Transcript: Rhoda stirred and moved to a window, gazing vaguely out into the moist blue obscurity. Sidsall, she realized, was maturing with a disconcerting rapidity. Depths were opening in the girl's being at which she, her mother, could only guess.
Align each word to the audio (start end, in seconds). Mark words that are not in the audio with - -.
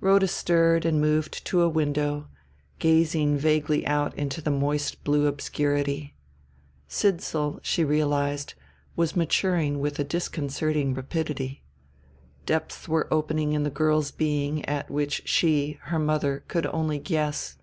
Rhoda 0.00 0.28
stirred 0.28 0.84
and 0.84 1.00
moved 1.00 1.46
to 1.46 1.62
a 1.62 1.68
window, 1.70 2.28
gazing 2.78 3.38
vaguely 3.38 3.86
out 3.86 4.14
into 4.18 4.42
the 4.42 4.50
moist 4.50 5.02
blue 5.02 5.26
obscurity. 5.26 6.14
Sidsall, 6.88 7.58
she 7.62 7.82
realized, 7.82 8.52
was 8.96 9.16
maturing 9.16 9.78
with 9.80 9.98
a 9.98 10.04
disconcerting 10.04 10.92
rapidity. 10.92 11.62
Depths 12.44 12.86
were 12.86 13.08
opening 13.10 13.54
in 13.54 13.62
the 13.62 13.70
girl's 13.70 14.10
being 14.10 14.62
at 14.66 14.90
which 14.90 15.22
she, 15.26 15.78
her 15.84 15.98
mother, 15.98 16.44
could 16.48 16.66
only 16.66 16.98
guess. 16.98 17.56